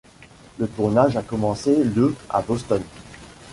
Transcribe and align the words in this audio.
Le 0.57 0.67
tournage 0.67 1.15
a 1.15 1.21
commencé 1.21 1.83
le 1.83 2.15
à 2.27 2.41
Boston. 2.41 2.81